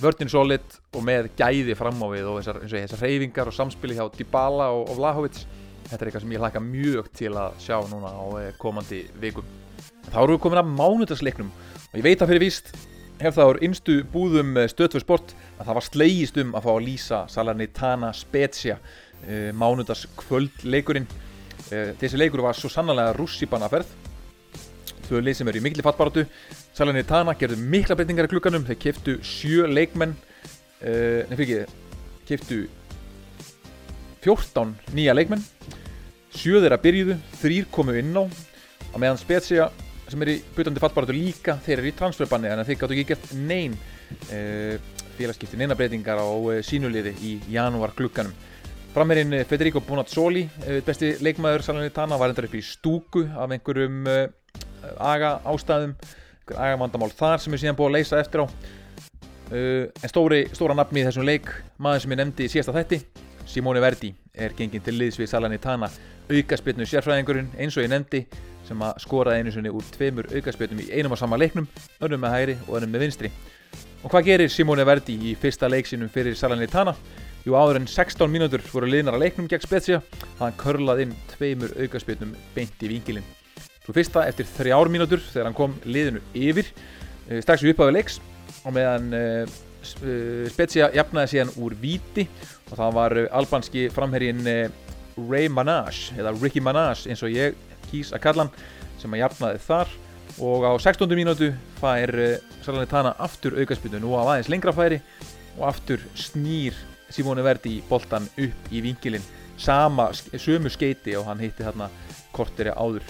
[0.00, 3.56] vörtin solid og með gæði fram á við og þessar, eins og þessar reyfingar og
[3.56, 5.42] samspili hjá Dybala og, og Vlahovic.
[5.90, 9.46] Þetta er eitthvað sem ég hlaka mjög til að sjá núna á eh, komandi vikum.
[10.06, 12.70] Þá erum við komin að mánudagsleiknum og ég veit að fyrir víst
[13.20, 16.84] hef það úr innstu búðum stöðtvö sport að það var slegist um að fá að
[16.86, 21.08] lýsa Salernitana Spezia uh, mánudagskvöldleikurinn.
[21.68, 23.90] Uh, þessi leikur var svo sannlega rússipannaferð
[25.10, 26.24] tvö lið sem eru í mikli fattbaratu
[26.78, 31.80] Salernitana gerðu mikla breytingar í klukkanum þeir keftu sjö leikmenn uh, nefnir ekki
[32.30, 32.60] keftu
[34.20, 35.42] 14 nýja leikmenn.
[36.30, 38.24] Sjö þeirra byrjuðu, þrýr komu inn á.
[38.92, 39.70] Á meðan Spezia
[40.10, 43.08] sem er í butandi fattbaratu líka, þeir eru í transferbanni þannig að þeir gáttu ekki
[43.12, 43.76] gert neyn
[44.34, 44.76] uh,
[45.16, 48.34] félagskipti, neina breytingar á uh, sínuliði í janúar glugganum.
[48.90, 50.44] Frammerinn uh, Federico Bonazzoli
[50.86, 54.10] besti leikmaður Salernitana var endar upp í stúku af einhverjum
[54.98, 55.96] aga ástæðum
[56.50, 58.46] aga vandamál þar sem er síðan búið að leysa eftir á.
[59.50, 61.50] Uh, en stóri, stóra nafni í þessum leik
[61.82, 63.00] maður sem ég nefndi í síðasta þætti
[63.50, 65.88] Simone Verdi er genginn til liðs við Salernitana.
[66.30, 68.20] Aukaspilnu sérfræðingurinn eins og ég nefndi
[68.68, 71.66] sem að skoraði einu sinni úr tveimur aukaspilnum í einum og sama leiknum
[71.98, 73.32] önnum með hægri og önnum með vinstri.
[74.04, 76.94] Og hvað gerir Simone Verdi í fyrsta leiksinum fyrir Salernitana?
[77.42, 80.00] Jú áður en 16 mínútur voru liðnar að leiknum gegn Spezia
[80.38, 83.26] hann körlaði inn tveimur aukaspilnum beint í vingilin
[83.90, 86.68] svo fyrsta eftir þrjár mínútur þegar hann kom liðinu yfir
[87.26, 88.20] eh, strax við upphafi leiks.
[88.60, 89.58] Og meðan uh,
[90.50, 92.26] Spezia jafnaði síðan úr víti
[92.68, 94.68] og það var albanski framherjin uh,
[95.16, 97.56] Ray Manage eða Ricky Manage eins og ég
[97.88, 98.52] kýs að kalla hann
[99.00, 99.96] sem að jafnaði þar.
[100.44, 101.16] Og á 16.
[101.18, 101.48] mínútu
[101.80, 102.12] fær
[102.62, 105.00] Salernitana aftur aukaspinnu nú á aðeins lengra færi
[105.56, 106.76] og aftur snýr
[107.10, 109.24] Simone Verdi boltan upp í vingilin
[109.58, 111.90] sama, sömu skeiti og hann hitti þarna
[112.36, 113.08] korteri áður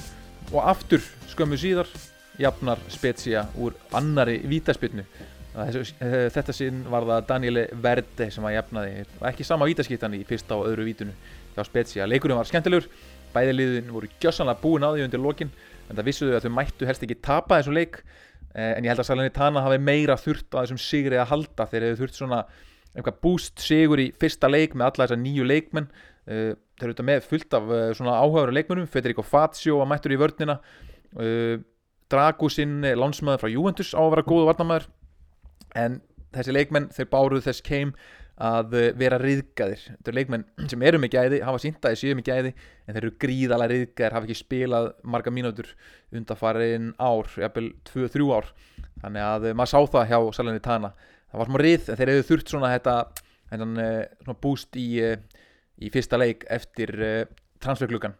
[0.50, 1.90] og aftur skömmu síðar
[2.40, 5.04] jafnar Spezia úr annari vítaspinnu
[5.50, 9.04] þetta sinn var það Daniele Verde sem að jafnaði.
[9.30, 11.14] Ekki sama vítaskiptan í fyrsta og öðru vítunu
[11.56, 12.86] hjá Spezia, leikurinn var skemmtilegur.
[13.34, 15.50] Bæði liðin voru gjössanlega búin á því undir lokin
[15.88, 18.00] en það vissuðu að þau mættu helst ekki tapa þessu leik.
[18.54, 21.66] En ég held að Salernitana hafi meira þurft á þessum sigri að halda.
[21.70, 22.40] Þeir hefur þurft svona
[22.94, 25.90] eitthvað búst sigur í fyrsta leik með alla þessar nýju leikmenn
[26.26, 30.60] þeir eru þetta með fullt af svona áhugaveru leikmennum Federico Fazio að mættur í vörnina.
[32.10, 34.88] Dragusinn landsmaður frá Juventus á að vera góðu varnamæður
[35.78, 36.00] en
[36.34, 37.94] þessi leikmenn þeir báruð þess keim
[38.40, 42.16] að vera riðgæðir þetta eru leikmenn sem eru með gæði hafa sínt að þeir séu
[42.16, 45.68] með gæði en þeir eru gríðalega riðgæðir hafa ekki spilað marga mínútur
[46.16, 48.48] undanfarin ár, jafnvel 2-3 ár.
[49.02, 50.90] Þannig að maður sá það hjá Salernitana.
[51.30, 52.94] Það var smá rið en þeir hefðu þurft svona þetta
[53.52, 53.76] hennan,
[54.24, 54.88] svona búst í,
[55.80, 56.92] í fyrsta leik eftir
[57.60, 58.16] transferklukkan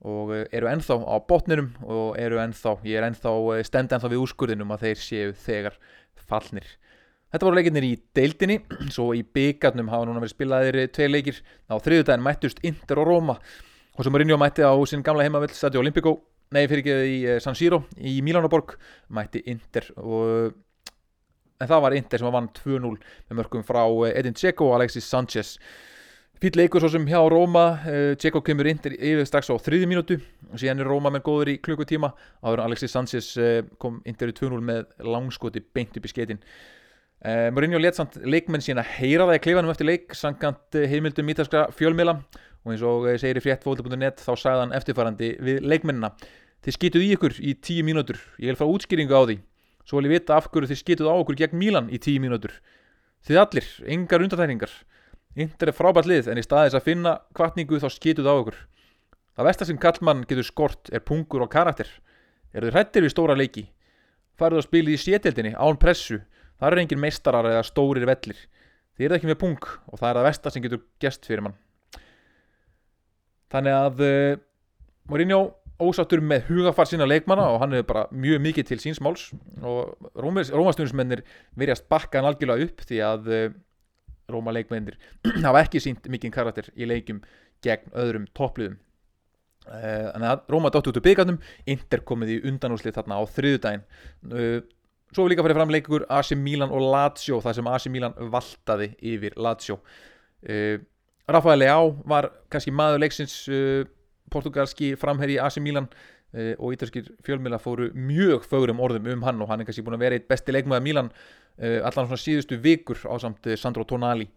[0.00, 3.32] og eru ennþá á botnirum og eru ennþá, ég er ennþá
[3.68, 5.76] stend ennþá við úrskurðinum að þeir séu þegar
[6.30, 6.64] fallnir.
[7.30, 8.56] Þetta voru leikinnir í deildinni,
[8.94, 11.42] svo í byggarnum hafa núna verið spilaðir tvei leikir.
[11.70, 13.36] Á þriðudaginn mættust Inter og Roma.
[13.98, 16.16] Og sem Mourinho mætti á sinn gamla heimavöld Stadio Olimpico,
[16.54, 18.74] nei fyrir ekki í San Siro í Milanoborg,
[19.14, 20.56] mætti Inter og
[21.60, 25.58] en það var Inter sem vann 2-0 með mörgum frá Edin Dzeko og Alexis Sanchez
[26.40, 27.64] Fýll leikur svo sem hjá Róma,
[28.16, 30.16] Dzeko kemur Inter yfir strax á þriði mínútu.
[30.48, 32.14] Og síðan er Róma með góður í klukkutíma.
[32.40, 33.34] Áður Alexis Sanchez
[33.82, 36.40] kom Inter í 2-0 með langskoti beint upp í skeitin
[37.20, 41.66] Uh, Mourinho let samt leikmenn sína heyra það í klifanum eftir leik sangant heimildum ítalskra
[41.76, 46.14] fjölmila og eins og segir í fréttfólk.net þá sagði hann eftirfarandi við leikmennina
[46.64, 48.16] þið skituð í ykkur í tíu mínútur.
[48.40, 49.36] Ég vil fá útskýringu á því.
[49.84, 52.56] Svo vil ég vita af hverju þið skituð á okkur gegn Mílan í tíu mínútur.
[53.28, 54.72] Þið allir, engar undatækningar
[55.38, 58.56] Inter er frábært lið en í staðis að finna kvartningu þá skituð á okkur
[59.36, 61.88] það versta sem kallmann getur skort er pungur og karakter
[62.54, 63.68] eru þið hrættir við stóra leiki
[64.40, 66.20] farið að spila í sételdinni án pressu
[66.60, 68.40] Það eru engin meistarar eða stórir vellir.
[68.98, 71.56] Þið eru ekki með pung og það er það versta sem getur gest fyrir mann.
[73.50, 74.42] Þannig að uh,
[75.10, 75.40] Mourinho
[75.80, 79.30] ósáttur með hugafar sína leikmanna og hann hefur bara mjög mikið til síns máls
[79.64, 81.24] og Rómastunusmennir
[81.56, 83.46] verjast bakka hann algjörlega upp því að uh,
[84.32, 84.98] Róma leikmennir
[85.46, 87.22] hafa ekki sínt mikinn karakter í leikum
[87.64, 88.78] gegn öðrum toppliðum.
[89.68, 93.82] Uh, þannig að Róma dótt út úr byggarnum, Inter komið í undanúslið þarna á þriðudaginn.
[95.10, 98.92] Svo við líka farið fram leikur AC Milan og Lazio þar sem AC Milan valtaði
[99.12, 100.78] yfir Lazio uh,
[101.30, 103.34] Rafael Leao var kannski maður leiksins
[104.30, 105.86] portugalski framherri AC Milan
[106.58, 110.04] og ítalskir fjölmila fóru mjög fögurum orðum um hann og hann er kannski búin að
[110.04, 111.12] vera eitt besti leikmaður Milan
[111.58, 114.28] allan svona síðustu vikur á samt Sandro Tonali.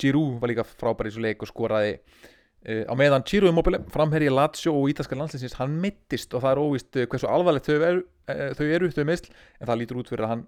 [0.00, 1.94] Giroud var líka frábær í þessu leik og skoraði.
[2.58, 6.98] Á meðan Ciro Immobile, framherri Lazio og ítalska landsinsins, hann mittist og það er óvist
[7.04, 10.46] hversu alvarlegt þau eru, þau eru þau meðsl, en það lítur út fyrir að hann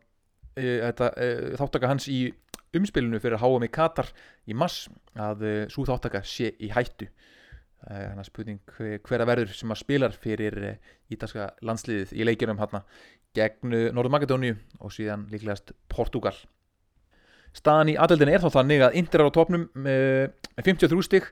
[1.61, 2.35] þáttaka hans í
[2.77, 4.11] umspilinu fyrir HM í Katar
[4.51, 7.07] í mass að svo þáttaka sé í hættu.
[7.87, 8.61] Þannig að spurning
[9.07, 10.59] hver að verður sem að spilar fyrir
[11.15, 12.83] ítalska landsliðið í leikjunum hérna
[13.37, 16.35] gegn Norður Makedóniu og síðan líklegast Portugal
[17.57, 20.31] staðan í aðeldin er þá þannig að Inter er á topnum með
[20.63, 21.31] 53 stygg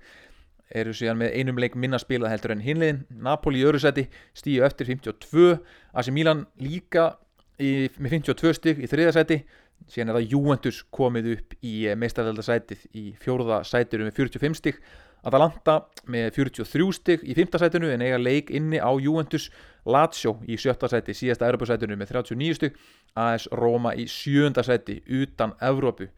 [0.79, 4.67] eru síðan með einum leik minna spilað heldur en hinliðin Napoli í öru seti stíu
[4.67, 5.55] eftir 52
[5.95, 7.15] AC Milan líka
[7.57, 9.41] í, með 52 stygg í þriða seti
[9.89, 14.83] síðan er það Juventus komið upp í meistarveldasætið í fjóruða sætiru með 45 stygg
[15.27, 17.59] Atalanta með 43 stygg í 5.
[17.59, 19.49] sætinu en eiga leik inni á Juventus
[19.89, 20.89] Lazio í 7.
[20.91, 22.79] sæti síðasta Europasætinu með 39 stygg
[23.19, 24.53] AS Roma í 7.
[24.63, 26.09] sæti utan Evrópu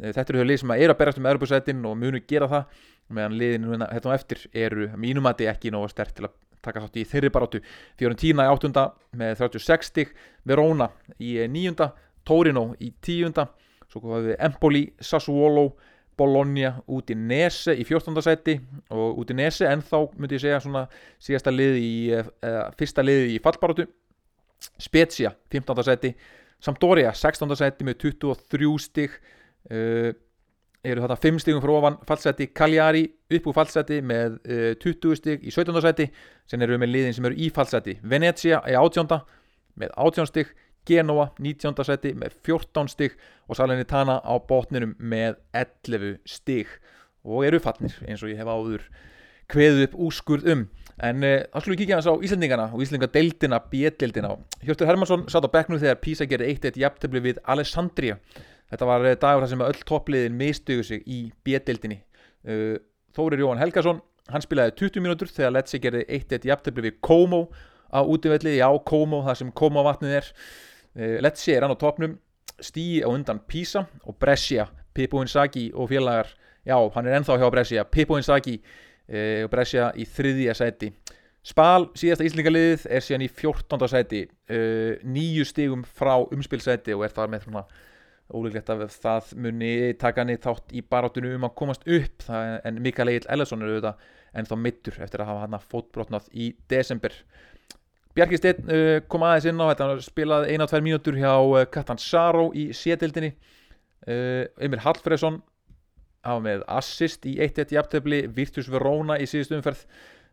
[0.00, 2.80] þetta eru þau lið sem eru að berast um Europasætin og munu gera það
[3.12, 7.06] meðan liðinu hérna, hérna eftir eru mínumati ekki nóga stert til að taka þátt í
[7.08, 7.60] þeirri barátu
[7.98, 8.86] Fiorentina í 8.
[9.18, 10.12] með 36 stygg
[10.48, 10.88] Verona
[11.18, 11.88] í 9.
[12.24, 13.34] Torino í 10.
[13.90, 15.72] svo komum við Empoli, Sassuolo
[16.18, 18.22] Bologna út í Nese í 14.
[18.24, 18.58] seti
[18.92, 20.84] og út í Nese en þá myndi ég segja svona
[21.22, 22.28] síðasta lið í uh,
[22.78, 23.86] fyrsta lið í fallbarótu
[24.78, 25.84] Spezia 15.
[25.88, 26.12] seti
[26.62, 27.56] Sampdoria 16.
[27.58, 30.12] seti með 23 stig uh,
[30.82, 35.46] eru þetta 5 stigum frá ofan fallseti Cagliari upp úr fallseti með uh, 20 stig
[35.46, 35.80] í 17.
[35.86, 36.08] seti
[36.50, 39.22] sen eru við með liðin sem eru í fallseti Venezia í 18.
[39.80, 40.52] með 18 stig
[40.88, 41.84] Genoa 19.
[41.86, 43.16] seti með 14 stig
[43.46, 46.70] og Salernitana á botninum með 11 stig.
[47.22, 48.86] Og eru fallnir eins og ég hef áður
[49.52, 50.64] kveðið upp úrskurð um.
[51.02, 54.32] En uh, þá skulum við kíkja hans á Íslandingana og Íslandingadeildina, B-deildina.
[54.62, 58.18] Hjörtur Hermansson satt á bekknum þegar Písa gerði 1-1 jafntefni við Alessandria.
[58.72, 62.00] Þetta var uh, dagur þar sem öll toppliðin mistuðu sig í B-deildinni.
[62.46, 62.80] Uh,
[63.16, 64.00] Þórir Jóhann Helgason
[64.32, 67.46] hann spilaði 20 mínútur þegar Letsi gerði 1-1 jafntefni við Como
[67.92, 70.30] á útífelli, já Como, það sem Como vatnið er
[70.94, 72.18] Eh, Letsi er hann á topnum
[72.62, 76.28] Stíi á undan Pisa og Brescia Pippo Inzaghi og félagar
[76.66, 78.58] já, hann er ennþá hjá Brescia Pippo Inzaghi
[79.08, 80.90] e, og Brescia í þriðja sæti.
[81.42, 83.88] Spal, síðasta íslingaliðið er síðan í 14.
[83.90, 84.60] sæti e,
[85.02, 87.64] nýju stigum frá umspilsæti og er þar með svona
[88.32, 92.28] ólíklegt að það muni taka niður þátt í barátunum um að komast upp.
[92.64, 94.06] En Mikael Egil Ellesson er auðvitað
[94.38, 97.16] ennþá mittur eftir að hafa hann fótbrotnað í desember
[98.12, 101.32] Bjarki Steinn uh, kom aðeins inn á þetta, hann spilaði eina og tvær mínútur hjá
[101.32, 105.38] uh, Katan Saró í sétildinni uh, Emir Hallfreðsson
[106.22, 109.80] hafa með assist í 1-1 jafntefni Virtus Verona í síðust umferð.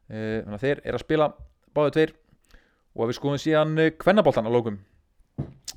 [0.10, 1.28] Þannig að þeir er að spila
[1.74, 2.12] báðu tveir.
[2.94, 4.78] Og ef við skoðum síðan kvennaboltan uh, á lókum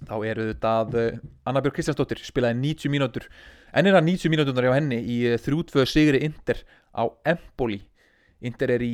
[0.03, 0.99] þá eru þetta að
[1.49, 3.29] Anna Björg Kristjánsdóttir spilaði 90 mínútur
[3.73, 6.61] en er að 90 mínútunar hjá henni í þrjútvöðu sigri Inder
[6.93, 7.79] á Empoli.
[8.43, 8.93] Inder er í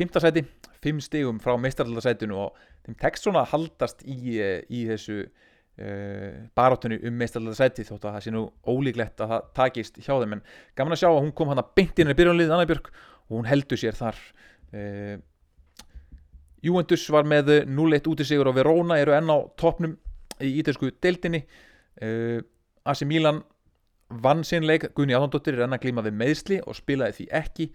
[0.00, 0.18] 5.
[0.24, 0.46] seti
[0.86, 6.42] 5 stigum frá meistaraldarsætunu og þeim tekst svona að haldast í, eh, í þessu uh,
[6.56, 10.36] barátunni um meistaraldarsæti þótt að það sé nú ólíklegt að það takist hjá þeim.
[10.38, 10.44] En
[10.78, 13.50] gaman að sjá að hún kom hann að beint inn í byrjunliðið Annabjörg og hún
[13.50, 14.20] heldur sér þar.
[14.72, 15.16] Uh,
[16.66, 19.98] Juventus var með 0-1 út í sigur og Verona eru enn á toppnum
[20.42, 21.44] í ítalsku deildinni.
[22.02, 22.40] Uh,
[22.86, 23.42] AC Milan
[24.22, 27.68] vann sínleik, Gunni Adondóttir er enn að glíma við meðsli og spilaði því ekki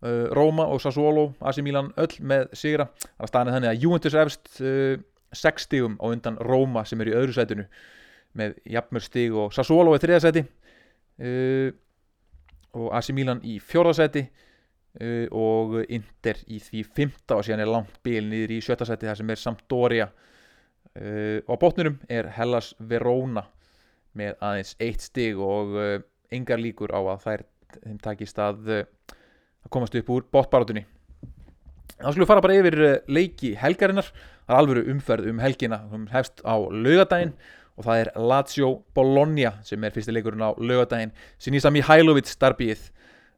[0.00, 4.16] Róma og Sassuolo, AC Milan öll með sigra, þannig að staðan er þannig að Juventus
[4.20, 5.00] efst uh,
[5.34, 7.64] 6 stigum á undan Róma sem er í öðru sætinu
[8.38, 10.44] með jafnmör stig og Sassuolo í þriða sæti.
[11.18, 11.72] Uh,
[12.78, 14.28] og AC Milan í fjórða sæti
[15.34, 19.18] og Inter í því fymta og síðan er langt bíl niður í sjötta sæti þar
[19.20, 20.06] sem er Sampdoria.
[20.98, 23.44] Og á botnurum er Hellas Verona
[24.18, 25.76] með aðeins eitt stig og
[26.34, 27.44] engar líkur á að þær
[27.76, 28.72] þeim takist að
[29.66, 30.86] að komast upp úr bóttbarátunni
[31.98, 34.10] þá skulum við fara bara yfir eh, leiki helgarinnar.
[34.46, 35.80] Það er alveg umferð um helgina.
[36.12, 37.34] Hefst á laugadaginn
[37.78, 42.88] og það er Lazio Bologna sem er fyrsti leikurinn á laugadaginn Sinisa Mihailovic starfið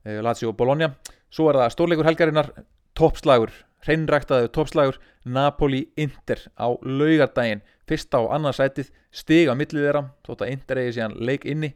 [0.04, 0.92] eh, Lazio Bologna.
[1.32, 2.52] Svo er það stórleikur helgarinnar
[2.98, 3.52] toppslagur,
[3.86, 10.82] hreinræktaðu toppslagur Napoli Inter á laugadaginn fyrsta og annarsætið stiga millið þeirra þótt að Inter
[10.82, 11.72] eigi síðan leik inni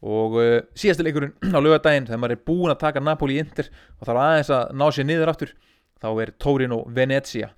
[0.00, 3.68] og uh, síðastu leikurinn á lögadaginn þegar maður er búin að taka Napoli í Inter
[3.98, 5.52] og þarf aðeins að ná sér niður aftur
[6.00, 7.50] þá er Torino Venezia.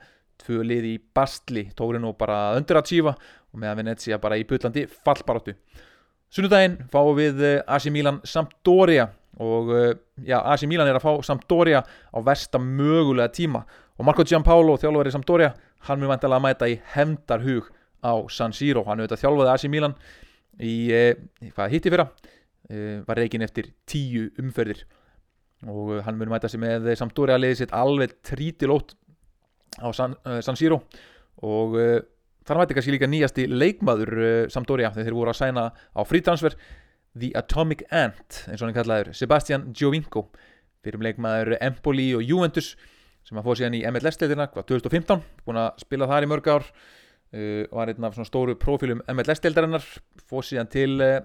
[0.42, 4.88] Tvö lið í bastli Torino bara undir að tífa og meðan Venezia bara í byllandi
[4.90, 5.54] fallbaróttu
[6.32, 9.10] Sunnudaginn fáum við uh, AC Milan Sampdoria
[9.42, 9.90] og uh,
[10.24, 13.66] já, AC Milan er að fá Sampdoria á versta mögulega tíma.
[14.00, 15.50] Og Marco Giampaolo, þjálfari Sampdoria
[15.88, 17.68] hann mun vantilega að mæta í hefndarhug
[18.00, 19.96] á San Siro, hann auðvitað þjálfaði AC Milan
[20.60, 22.08] í, uh, hvað hitti fyrra?
[22.68, 24.84] Uh, var reygin eftir tíu umferðir.
[25.70, 28.96] Og hann mun mæta sig með Sampdoria liðið sitt alveg trítilót
[29.78, 30.80] á San, San Siro.
[31.46, 31.76] Og
[32.42, 36.56] þar mæti kannski líka nýjasti leikmaður Sampdoria þegar þeir voru að sæna á frítransfer
[37.14, 40.26] The Atomic Ant eins og hann kallaður Sebastian Giovinco.
[40.82, 42.72] Fyrir um leikmaður Empoli og Juventus
[43.26, 46.66] sem að fóða síðan í MLS-deildina 2015, búin að spila þar í mörg ár
[47.32, 49.84] uh, var einn af svona stóru profilum MLS-deildarinnar
[50.28, 51.20] fóð síðan til uh,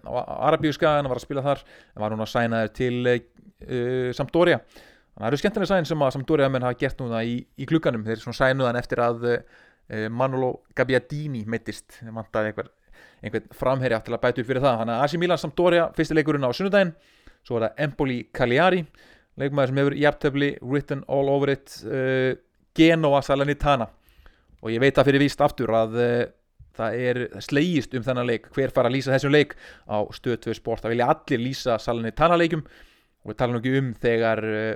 [0.47, 4.61] Arabíuska en var að spila þar en var hún að sæna til uh, Sampdoria.
[4.61, 7.67] Þannig að það eru skemmtilega sæn sem að Sampdoria menn hafa gert núna í, í
[7.69, 9.29] klukkanum þeir svona sænuðan eftir að
[10.13, 12.73] Manolo Gabbiadini mittist, þeir mantaði eitthvað
[13.23, 14.81] einhvern framherja til að bæta upp fyrir það.
[14.81, 16.91] Þannig að AC Milan Sampdoria, fyrstileikurinn á sunnudaginn.
[17.47, 18.83] Svo er það Empoli Cagliari.
[19.39, 21.79] Leikmaður sem hefur jæftöfli written all over it
[22.77, 23.87] Genoa Salernitana
[24.61, 26.25] og ég veit að fyrir víst aftur að uh,
[26.77, 29.55] það er slegist um þennan leik hver fara að lýsa þessum leik
[29.89, 33.79] á stöð 2 sport, það vilja allir lýsa Salernitana leikum og við tala nú ekki
[33.81, 34.73] um þegar uh,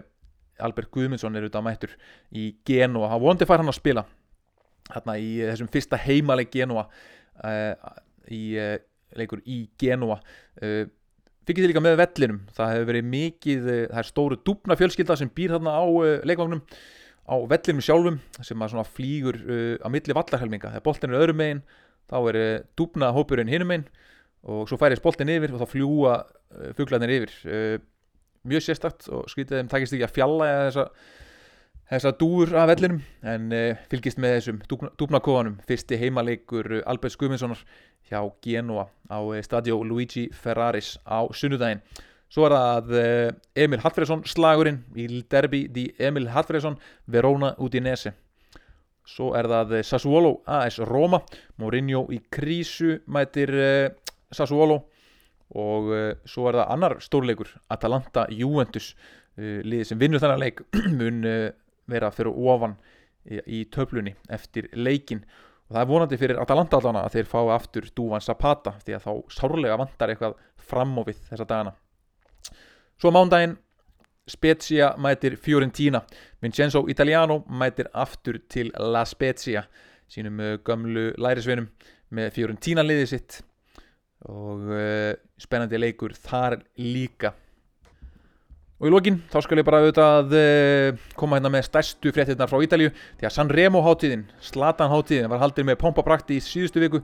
[0.62, 1.94] Albert Guðmundsson er auðvitað mættur
[2.38, 4.06] í Genoa, hann vondi fær hann að spila
[4.92, 8.00] hérna í þessum fyrsta heimaleg Genoa uh,
[8.32, 8.76] í uh,
[9.18, 10.84] leikur í Genua uh,
[11.48, 12.42] fikk þið líka með vellinum?
[12.56, 15.86] Það hefur verið mikið, uh, það er stóru dúbna fjölskylda sem býr þarna á
[16.28, 16.64] leikvagnum
[17.26, 19.40] á vellinum sjálfum sem að flýgur
[19.82, 20.74] á milli vallarhelminga.
[20.74, 21.64] Þegar boltin er öðrum megin
[22.12, 22.40] þá er
[22.80, 23.88] dúbna hópurinn hinum megin
[24.42, 26.16] og svo færist boltin yfir og þá fljúa
[26.78, 27.34] fugglarnir yfir.
[28.42, 30.88] Mjög sérstakt og skritið þeim takist ekki að fjalla þessa
[31.92, 34.62] þessa dúur af vellinum en uh, fylgist með þessum
[35.00, 37.60] dúbnakofanum fyrsti heimaleikur Albert Skuminssonar
[38.08, 41.84] hjá Genoa á uh, stadio Luigi Ferraris á sunnudaginn
[42.32, 43.30] svo er það uh,
[43.64, 46.78] Emil Hallfredsson slagurinn í derbi di Emil Hallfredsson
[47.12, 48.14] Verona Udinese.
[49.08, 51.20] Svo er það Sassuolo AS Roma.
[51.60, 53.52] Mourinho í krísu mætir
[54.32, 54.78] Sassuolo.
[55.58, 55.90] Og
[56.24, 58.94] svo er það annar stórleikur Atalanta Juventus.
[59.36, 60.62] Liðið sem vinnur þennan leik
[61.00, 61.26] mun
[61.92, 62.78] vera fyrir ofan
[63.26, 65.24] í, í töflunni eftir leikin
[65.68, 69.06] og það er vonandi fyrir Atalanta allana að þeir fái aftur Dúvan Zapata því að
[69.08, 70.38] þá sárlega vantar eitthvað
[70.72, 71.76] fram á við þessa dagana
[73.02, 73.58] svo mándaginn
[74.30, 76.04] Spezia mætir Fiorentina.
[76.42, 79.66] Vincenzo Italiano mætir aftur til La Spezia
[80.12, 81.70] sínum uh, gömlu lærisveinum
[82.16, 83.40] með Fiorentina liðið sitt.
[84.30, 87.34] Og uh, spennandi leikur þar líka.
[88.82, 92.62] Og í lókin þá skal ég bara auðvitað uh, koma hérna með stærstu fréttirnar frá
[92.66, 97.04] Ítalíu því að Sanremo hátíðin, Slatan hátíðin var haldið með pompa prakti í síðustu viku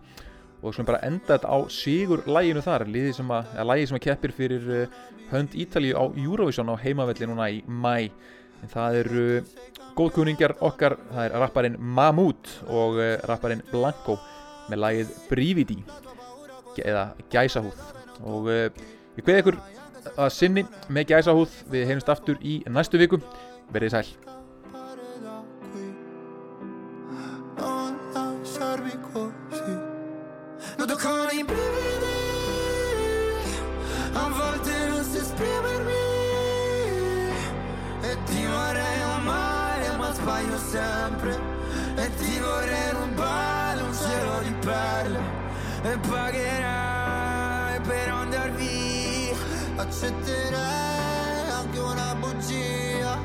[0.68, 3.54] og sem bara endaði á sigur læginu þar, lægi sem að,
[3.90, 4.98] sem að keppir fyrir uh,
[5.32, 8.10] hönd Ítalíu á Eurovision á heimavelli núna í mæ.
[8.64, 9.56] En það eru uh,
[9.98, 14.20] góðkunningar okkar, það er rapparinn Mahmoud og rapparinn Blanco
[14.68, 15.80] með lægið Brívidi
[16.84, 17.82] eða Gæsahúð.
[18.30, 19.60] Og ég hveði ykkur
[20.16, 21.60] að sinni með gæsahúð.
[21.74, 23.22] Við heimst aftur í næstu viku.
[23.74, 24.37] Verið sæl
[49.98, 53.18] accetterei anche una bugia.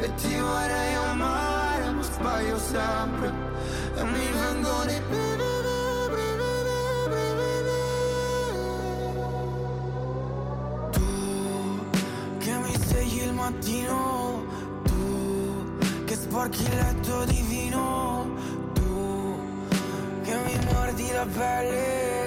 [0.00, 3.32] E ti vorrei amare ma sbaglio sempre.
[3.96, 5.02] E mi vengono i
[10.90, 11.80] tu
[12.38, 14.44] che mi svegli il mattino
[14.84, 18.30] tu che sporchi il letto di vino
[18.74, 19.40] tu
[20.22, 22.17] che mi mordi la pelle